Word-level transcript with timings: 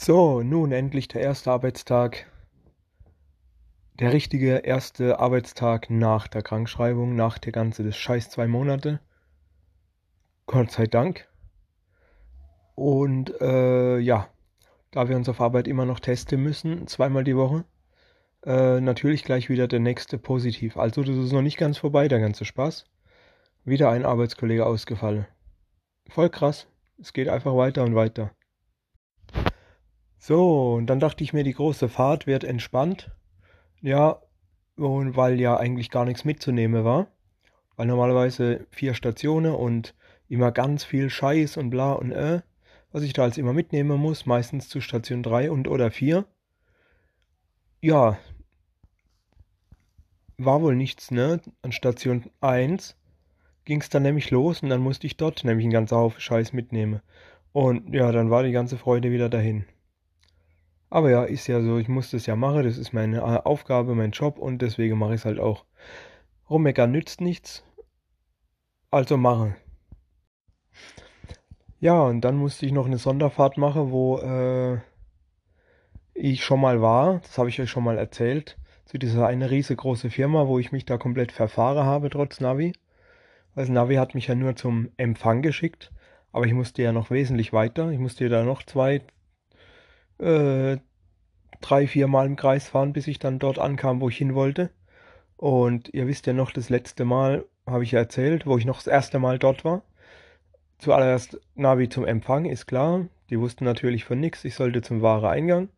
So, 0.00 0.42
nun 0.42 0.70
endlich 0.70 1.08
der 1.08 1.22
erste 1.22 1.50
Arbeitstag. 1.50 2.30
Der 3.98 4.12
richtige 4.12 4.58
erste 4.58 5.18
Arbeitstag 5.18 5.90
nach 5.90 6.28
der 6.28 6.42
Krankschreibung, 6.42 7.16
nach 7.16 7.38
der 7.38 7.50
ganze 7.50 7.82
des 7.82 7.96
Scheiß 7.96 8.30
zwei 8.30 8.46
Monate. 8.46 9.00
Gott 10.46 10.70
sei 10.70 10.86
Dank. 10.86 11.26
Und 12.76 13.40
äh, 13.40 13.98
ja, 13.98 14.28
da 14.92 15.08
wir 15.08 15.16
uns 15.16 15.28
auf 15.28 15.40
Arbeit 15.40 15.66
immer 15.66 15.84
noch 15.84 15.98
testen 15.98 16.40
müssen, 16.44 16.86
zweimal 16.86 17.24
die 17.24 17.36
Woche, 17.36 17.64
äh, 18.46 18.80
natürlich 18.80 19.24
gleich 19.24 19.48
wieder 19.48 19.66
der 19.66 19.80
nächste 19.80 20.16
positiv. 20.16 20.76
Also 20.76 21.02
das 21.02 21.16
ist 21.16 21.32
noch 21.32 21.42
nicht 21.42 21.58
ganz 21.58 21.76
vorbei, 21.76 22.06
der 22.06 22.20
ganze 22.20 22.44
Spaß. 22.44 22.84
Wieder 23.64 23.90
ein 23.90 24.06
Arbeitskollege 24.06 24.64
ausgefallen. 24.64 25.26
Voll 26.08 26.30
krass. 26.30 26.68
Es 27.00 27.12
geht 27.12 27.28
einfach 27.28 27.56
weiter 27.56 27.82
und 27.82 27.96
weiter. 27.96 28.30
So, 30.18 30.74
und 30.74 30.86
dann 30.86 31.00
dachte 31.00 31.24
ich 31.24 31.32
mir, 31.32 31.44
die 31.44 31.54
große 31.54 31.88
Fahrt 31.88 32.26
wird 32.26 32.44
entspannt. 32.44 33.10
Ja, 33.80 34.20
und 34.76 35.16
weil 35.16 35.40
ja 35.40 35.56
eigentlich 35.56 35.90
gar 35.90 36.04
nichts 36.04 36.24
mitzunehmen 36.24 36.84
war. 36.84 37.08
Weil 37.76 37.86
normalerweise 37.86 38.66
vier 38.70 38.94
Stationen 38.94 39.54
und 39.54 39.94
immer 40.28 40.52
ganz 40.52 40.84
viel 40.84 41.10
Scheiß 41.10 41.56
und 41.56 41.70
bla 41.70 41.92
und 41.92 42.12
äh, 42.12 42.42
was 42.92 43.02
ich 43.02 43.12
da 43.12 43.22
als 43.22 43.38
immer 43.38 43.52
mitnehmen 43.52 43.98
muss, 43.98 44.26
meistens 44.26 44.68
zu 44.68 44.80
Station 44.80 45.22
3 45.22 45.50
und 45.50 45.68
oder 45.68 45.90
4. 45.90 46.24
Ja, 47.80 48.18
war 50.38 50.62
wohl 50.62 50.74
nichts, 50.74 51.10
ne? 51.10 51.40
An 51.62 51.72
Station 51.72 52.30
1 52.40 52.96
ging 53.64 53.80
es 53.80 53.90
dann 53.90 54.02
nämlich 54.02 54.30
los 54.30 54.62
und 54.62 54.70
dann 54.70 54.80
musste 54.80 55.06
ich 55.06 55.16
dort 55.16 55.44
nämlich 55.44 55.64
einen 55.64 55.72
ganzen 55.72 55.96
Haufen 55.96 56.20
Scheiß 56.20 56.52
mitnehmen. 56.52 57.02
Und 57.52 57.92
ja, 57.94 58.10
dann 58.12 58.30
war 58.30 58.42
die 58.42 58.52
ganze 58.52 58.78
Freude 58.78 59.10
wieder 59.10 59.28
dahin. 59.28 59.66
Aber 60.90 61.10
ja, 61.10 61.24
ist 61.24 61.46
ja 61.46 61.60
so, 61.60 61.78
ich 61.78 61.88
muss 61.88 62.10
das 62.10 62.26
ja 62.26 62.36
machen, 62.36 62.62
das 62.62 62.78
ist 62.78 62.92
meine 62.92 63.18
äh, 63.18 63.20
Aufgabe, 63.20 63.94
mein 63.94 64.12
Job 64.12 64.38
und 64.38 64.62
deswegen 64.62 64.98
mache 64.98 65.14
ich 65.14 65.20
es 65.20 65.24
halt 65.24 65.38
auch. 65.38 65.64
Rummeckern 66.48 66.90
nützt 66.90 67.20
nichts, 67.20 67.62
also 68.90 69.16
mache. 69.18 69.54
Ja, 71.80 72.02
und 72.02 72.22
dann 72.22 72.36
musste 72.36 72.66
ich 72.66 72.72
noch 72.72 72.86
eine 72.86 72.98
Sonderfahrt 72.98 73.58
machen, 73.58 73.90
wo 73.92 74.18
äh, 74.18 74.78
ich 76.14 76.44
schon 76.44 76.60
mal 76.60 76.82
war, 76.82 77.18
das 77.20 77.38
habe 77.38 77.48
ich 77.48 77.60
euch 77.60 77.70
schon 77.70 77.84
mal 77.84 77.98
erzählt, 77.98 78.58
zu 78.86 78.98
dieser 78.98 79.26
eine 79.26 79.50
riesengroße 79.50 80.10
Firma, 80.10 80.48
wo 80.48 80.58
ich 80.58 80.72
mich 80.72 80.86
da 80.86 80.96
komplett 80.96 81.30
verfahre 81.30 81.84
habe, 81.84 82.10
trotz 82.10 82.40
Navi. 82.40 82.72
Weil 83.54 83.64
das 83.64 83.68
Navi 83.68 83.96
hat 83.96 84.14
mich 84.14 84.26
ja 84.28 84.34
nur 84.34 84.56
zum 84.56 84.90
Empfang 84.96 85.42
geschickt, 85.42 85.92
aber 86.32 86.46
ich 86.46 86.54
musste 86.54 86.82
ja 86.82 86.92
noch 86.92 87.10
wesentlich 87.10 87.52
weiter. 87.52 87.90
Ich 87.90 87.98
musste 87.98 88.24
ja 88.24 88.30
da 88.30 88.42
noch 88.44 88.62
zwei, 88.62 89.02
äh, 90.18 90.78
drei, 91.60 91.86
vier 91.86 92.08
Mal 92.08 92.26
im 92.26 92.36
Kreis 92.36 92.68
fahren, 92.68 92.92
bis 92.92 93.06
ich 93.06 93.18
dann 93.18 93.38
dort 93.38 93.58
ankam, 93.58 94.00
wo 94.00 94.08
ich 94.08 94.18
hin 94.18 94.34
wollte. 94.34 94.70
Und 95.36 95.92
ihr 95.94 96.06
wisst 96.06 96.26
ja 96.26 96.32
noch, 96.32 96.50
das 96.50 96.70
letzte 96.70 97.04
Mal 97.04 97.44
habe 97.66 97.84
ich 97.84 97.92
ja 97.92 98.00
erzählt, 98.00 98.46
wo 98.46 98.58
ich 98.58 98.64
noch 98.64 98.78
das 98.78 98.86
erste 98.86 99.18
Mal 99.18 99.38
dort 99.38 99.64
war. 99.64 99.82
Zuallererst 100.78 101.40
Navi 101.54 101.88
zum 101.88 102.04
Empfang, 102.04 102.44
ist 102.44 102.66
klar. 102.66 103.06
Die 103.30 103.38
wussten 103.38 103.64
natürlich 103.64 104.04
von 104.04 104.20
nichts, 104.20 104.44
ich 104.44 104.54
sollte 104.54 104.82
zum 104.82 105.02
wahre 105.02 105.28
Eingang. 105.28 105.68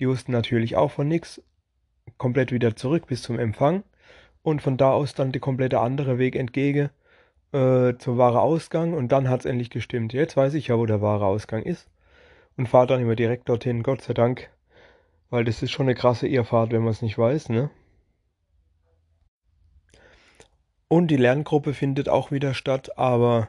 Die 0.00 0.08
wussten 0.08 0.32
natürlich 0.32 0.76
auch 0.76 0.90
von 0.90 1.08
nichts. 1.08 1.42
Komplett 2.18 2.50
wieder 2.52 2.74
zurück 2.76 3.06
bis 3.06 3.22
zum 3.22 3.38
Empfang. 3.38 3.84
Und 4.42 4.62
von 4.62 4.76
da 4.76 4.90
aus 4.90 5.14
dann 5.14 5.32
der 5.32 5.40
komplette 5.40 5.80
andere 5.80 6.18
Weg 6.18 6.34
entgegen 6.34 6.90
äh, 7.52 7.94
zum 7.98 8.18
wahre 8.18 8.40
Ausgang. 8.40 8.94
Und 8.94 9.12
dann 9.12 9.28
hat 9.28 9.40
es 9.40 9.46
endlich 9.46 9.70
gestimmt. 9.70 10.12
Jetzt 10.12 10.36
weiß 10.36 10.54
ich 10.54 10.68
ja, 10.68 10.78
wo 10.78 10.86
der 10.86 11.00
wahre 11.00 11.26
Ausgang 11.26 11.62
ist 11.62 11.88
und 12.62 12.68
fahre 12.68 12.86
dann 12.86 13.00
immer 13.00 13.16
direkt 13.16 13.48
dorthin, 13.48 13.82
Gott 13.82 14.02
sei 14.02 14.14
Dank. 14.14 14.48
Weil 15.30 15.42
das 15.42 15.64
ist 15.64 15.72
schon 15.72 15.86
eine 15.86 15.96
krasse 15.96 16.28
Irrfahrt, 16.28 16.70
wenn 16.70 16.82
man 16.84 16.92
es 16.92 17.02
nicht 17.02 17.18
weiß, 17.18 17.48
ne? 17.48 17.70
Und 20.86 21.08
die 21.08 21.16
Lerngruppe 21.16 21.74
findet 21.74 22.08
auch 22.08 22.30
wieder 22.30 22.54
statt, 22.54 22.96
aber 22.96 23.48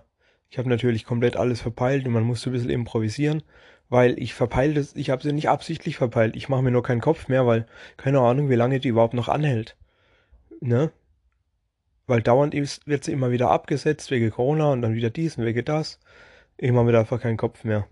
ich 0.50 0.57
habe 0.57 0.68
natürlich 0.68 1.06
komplett 1.06 1.38
alles 1.38 1.62
verpeilt 1.62 2.07
und 2.07 2.13
man 2.13 2.24
musste 2.24 2.50
ein 2.50 2.53
bisschen 2.53 2.72
improvisieren, 2.72 3.44
weil 3.88 4.18
ich 4.18 4.34
verpeile 4.34 4.74
das, 4.74 4.96
ich 4.96 5.12
habe 5.12 5.22
sie 5.22 5.31
nicht 5.31 5.50
absichtlich 5.50 5.97
verpeilt. 5.97 6.35
Ich 6.35 6.50
mache 6.50 6.63
mir 6.63 6.72
nur 6.72 6.81
keinen 6.81 7.01
Kopf 7.01 7.28
mehr, 7.28 7.45
weil 7.45 7.68
keine 7.97 8.19
Ahnung, 8.19 8.50
wie 8.50 8.56
lange 8.56 8.80
die 8.80 8.88
überhaupt 8.88 9.13
noch 9.13 9.30
anhält. 9.30 9.78
Ne? 10.59 10.91
Weil 12.07 12.24
dauernd 12.24 12.56
ist, 12.56 12.88
wird 12.88 13.03
sie 13.03 13.12
immer 13.12 13.30
wieder 13.30 13.51
abgesetzt 13.51 14.09
wegen 14.09 14.31
Corona 14.31 14.72
und 14.72 14.81
dann 14.81 14.95
wieder 14.95 15.12
dies 15.12 15.38
und 15.38 15.45
wegen 15.45 15.66
das. 15.66 16.00
Ich 16.57 16.72
mache 16.72 16.85
mir 16.85 16.94
da 16.94 17.01
einfach 17.01 17.22
keinen 17.22 17.38
Kopf 17.38 17.63
mehr. 17.63 17.88